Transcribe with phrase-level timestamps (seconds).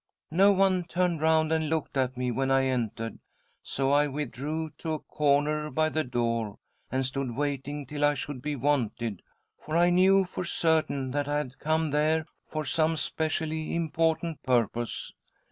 [0.31, 3.19] "No one turned round and looked at me when I entered,
[3.61, 6.57] so I withdrew to a corner by the door,
[6.91, 9.21] and stood waiting till I should be wanted,
[9.63, 15.13] for I knew, for certain, that I had come there for some• specially important purpose.